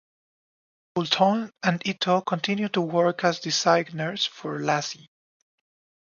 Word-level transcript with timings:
Poulton 0.95 1.51
and 1.61 1.85
Ito 1.85 2.21
continue 2.21 2.69
to 2.69 2.81
work 2.81 3.23
as 3.23 3.39
designers 3.39 4.25
for 4.25 4.57
LaCie. 4.59 5.05